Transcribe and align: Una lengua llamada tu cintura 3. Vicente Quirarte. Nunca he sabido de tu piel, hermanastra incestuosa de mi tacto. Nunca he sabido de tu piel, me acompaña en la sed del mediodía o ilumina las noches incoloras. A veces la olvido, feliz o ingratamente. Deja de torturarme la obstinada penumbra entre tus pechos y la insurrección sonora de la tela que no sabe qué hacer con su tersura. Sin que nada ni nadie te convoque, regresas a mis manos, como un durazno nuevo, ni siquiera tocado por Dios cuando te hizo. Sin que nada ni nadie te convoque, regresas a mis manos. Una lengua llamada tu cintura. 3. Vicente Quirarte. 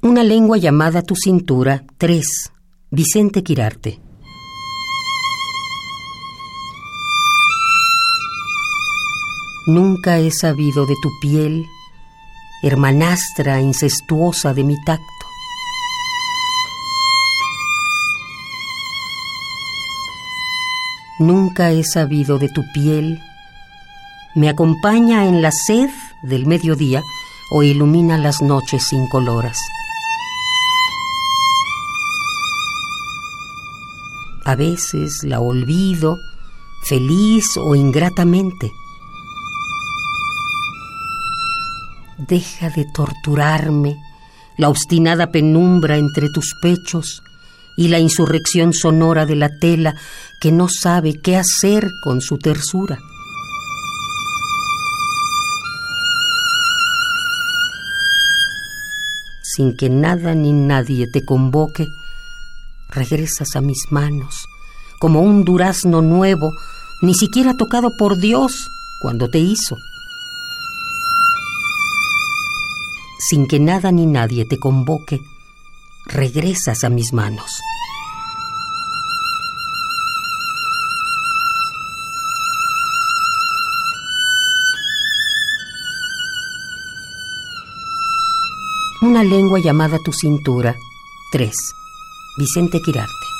Una 0.00 0.22
lengua 0.22 0.58
llamada 0.58 1.02
tu 1.02 1.16
cintura 1.16 1.82
3. 1.96 2.24
Vicente 2.92 3.42
Quirarte. 3.42 3.98
Nunca 9.66 10.18
he 10.18 10.30
sabido 10.30 10.86
de 10.86 10.94
tu 11.02 11.10
piel, 11.20 11.66
hermanastra 12.62 13.60
incestuosa 13.60 14.54
de 14.54 14.62
mi 14.62 14.76
tacto. 14.84 15.04
Nunca 21.18 21.72
he 21.72 21.82
sabido 21.82 22.38
de 22.38 22.48
tu 22.48 22.62
piel, 22.72 23.20
me 24.36 24.48
acompaña 24.48 25.26
en 25.26 25.42
la 25.42 25.50
sed 25.50 25.90
del 26.22 26.46
mediodía 26.46 27.02
o 27.50 27.64
ilumina 27.64 28.16
las 28.16 28.40
noches 28.40 28.92
incoloras. 28.92 29.58
A 34.48 34.54
veces 34.54 35.24
la 35.24 35.40
olvido, 35.40 36.16
feliz 36.82 37.44
o 37.58 37.74
ingratamente. 37.74 38.72
Deja 42.16 42.70
de 42.70 42.86
torturarme 42.94 43.94
la 44.56 44.70
obstinada 44.70 45.30
penumbra 45.32 45.98
entre 45.98 46.30
tus 46.30 46.54
pechos 46.62 47.22
y 47.76 47.88
la 47.88 47.98
insurrección 47.98 48.72
sonora 48.72 49.26
de 49.26 49.36
la 49.36 49.50
tela 49.50 49.94
que 50.40 50.50
no 50.50 50.70
sabe 50.70 51.20
qué 51.20 51.36
hacer 51.36 51.92
con 52.02 52.22
su 52.22 52.38
tersura. 52.38 52.98
Sin 59.42 59.76
que 59.76 59.90
nada 59.90 60.34
ni 60.34 60.52
nadie 60.54 61.06
te 61.06 61.22
convoque, 61.22 61.86
regresas 62.88 63.56
a 63.56 63.60
mis 63.60 63.90
manos, 63.90 64.48
como 64.98 65.20
un 65.20 65.44
durazno 65.44 66.02
nuevo, 66.02 66.52
ni 67.00 67.14
siquiera 67.14 67.54
tocado 67.54 67.96
por 67.96 68.18
Dios 68.18 68.70
cuando 69.00 69.28
te 69.28 69.38
hizo. 69.38 69.76
Sin 73.30 73.46
que 73.46 73.60
nada 73.60 73.92
ni 73.92 74.06
nadie 74.06 74.44
te 74.44 74.58
convoque, 74.58 75.22
regresas 76.06 76.84
a 76.84 76.88
mis 76.88 77.12
manos. 77.12 77.50
Una 89.00 89.22
lengua 89.22 89.60
llamada 89.60 89.98
tu 90.04 90.12
cintura. 90.12 90.76
3. 91.30 91.54
Vicente 92.38 92.80
Quirarte. 92.80 93.37